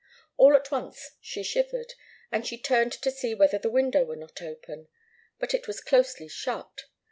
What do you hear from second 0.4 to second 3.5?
at once she shivered, and she turned to see